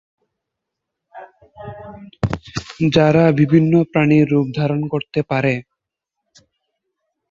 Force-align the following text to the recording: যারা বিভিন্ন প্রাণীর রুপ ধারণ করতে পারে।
যারা 2.91 3.23
বিভিন্ন 3.39 3.73
প্রাণীর 3.91 4.25
রুপ 4.31 4.47
ধারণ 4.57 4.81
করতে 4.93 5.19
পারে। 5.31 5.53